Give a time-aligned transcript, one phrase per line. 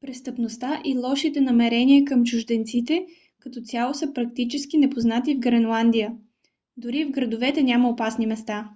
[0.00, 3.06] престъпността и лошите намерения към чужденците
[3.40, 6.16] като цяло са практически непознати в гренландия.
[6.76, 8.68] дори в градовете няма опасни места